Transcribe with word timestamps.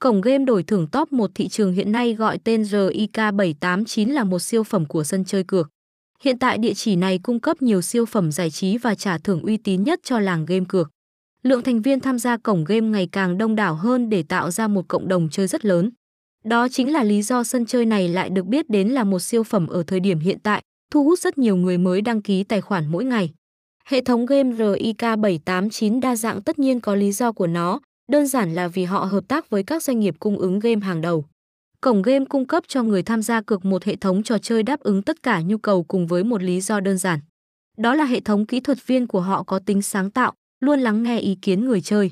Cổng 0.00 0.20
game 0.20 0.44
đổi 0.44 0.62
thưởng 0.62 0.86
top 0.86 1.12
1 1.12 1.30
thị 1.34 1.48
trường 1.48 1.72
hiện 1.72 1.92
nay 1.92 2.14
gọi 2.14 2.38
tên 2.38 2.62
RIK789 2.62 4.12
là 4.12 4.24
một 4.24 4.38
siêu 4.38 4.64
phẩm 4.64 4.86
của 4.86 5.04
sân 5.04 5.24
chơi 5.24 5.44
cược. 5.44 5.68
Hiện 6.22 6.38
tại 6.38 6.58
địa 6.58 6.74
chỉ 6.74 6.96
này 6.96 7.18
cung 7.22 7.40
cấp 7.40 7.62
nhiều 7.62 7.82
siêu 7.82 8.06
phẩm 8.06 8.32
giải 8.32 8.50
trí 8.50 8.78
và 8.78 8.94
trả 8.94 9.18
thưởng 9.18 9.42
uy 9.42 9.56
tín 9.56 9.82
nhất 9.82 10.00
cho 10.02 10.18
làng 10.18 10.44
game 10.46 10.64
cược. 10.68 10.90
Lượng 11.42 11.62
thành 11.62 11.82
viên 11.82 12.00
tham 12.00 12.18
gia 12.18 12.36
cổng 12.36 12.64
game 12.64 12.88
ngày 12.88 13.08
càng 13.12 13.38
đông 13.38 13.56
đảo 13.56 13.74
hơn 13.74 14.08
để 14.08 14.22
tạo 14.22 14.50
ra 14.50 14.68
một 14.68 14.88
cộng 14.88 15.08
đồng 15.08 15.28
chơi 15.30 15.46
rất 15.46 15.64
lớn. 15.64 15.90
Đó 16.44 16.68
chính 16.68 16.92
là 16.92 17.04
lý 17.04 17.22
do 17.22 17.44
sân 17.44 17.66
chơi 17.66 17.86
này 17.86 18.08
lại 18.08 18.30
được 18.30 18.46
biết 18.46 18.70
đến 18.70 18.88
là 18.88 19.04
một 19.04 19.18
siêu 19.18 19.42
phẩm 19.42 19.66
ở 19.66 19.82
thời 19.86 20.00
điểm 20.00 20.18
hiện 20.18 20.38
tại, 20.42 20.62
thu 20.90 21.04
hút 21.04 21.18
rất 21.18 21.38
nhiều 21.38 21.56
người 21.56 21.78
mới 21.78 22.00
đăng 22.00 22.22
ký 22.22 22.44
tài 22.44 22.60
khoản 22.60 22.86
mỗi 22.86 23.04
ngày. 23.04 23.30
Hệ 23.84 24.00
thống 24.00 24.26
game 24.26 24.50
RIK789 24.50 26.00
đa 26.00 26.16
dạng 26.16 26.42
tất 26.42 26.58
nhiên 26.58 26.80
có 26.80 26.94
lý 26.94 27.12
do 27.12 27.32
của 27.32 27.46
nó, 27.46 27.80
đơn 28.10 28.26
giản 28.26 28.54
là 28.54 28.68
vì 28.68 28.84
họ 28.84 29.04
hợp 29.04 29.28
tác 29.28 29.50
với 29.50 29.62
các 29.62 29.82
doanh 29.82 30.00
nghiệp 30.00 30.14
cung 30.18 30.38
ứng 30.38 30.58
game 30.58 30.80
hàng 30.80 31.00
đầu. 31.00 31.24
Cổng 31.80 32.02
game 32.02 32.24
cung 32.24 32.46
cấp 32.46 32.64
cho 32.68 32.82
người 32.82 33.02
tham 33.02 33.22
gia 33.22 33.42
cược 33.42 33.64
một 33.64 33.84
hệ 33.84 33.96
thống 33.96 34.22
trò 34.22 34.38
chơi 34.38 34.62
đáp 34.62 34.80
ứng 34.80 35.02
tất 35.02 35.22
cả 35.22 35.40
nhu 35.40 35.58
cầu 35.58 35.82
cùng 35.82 36.06
với 36.06 36.24
một 36.24 36.42
lý 36.42 36.60
do 36.60 36.80
đơn 36.80 36.98
giản. 36.98 37.20
Đó 37.78 37.94
là 37.94 38.04
hệ 38.04 38.20
thống 38.20 38.46
kỹ 38.46 38.60
thuật 38.60 38.86
viên 38.86 39.06
của 39.06 39.20
họ 39.20 39.42
có 39.42 39.58
tính 39.58 39.82
sáng 39.82 40.10
tạo, 40.10 40.32
luôn 40.60 40.80
lắng 40.80 41.02
nghe 41.02 41.18
ý 41.18 41.34
kiến 41.42 41.64
người 41.64 41.80
chơi. 41.80 42.10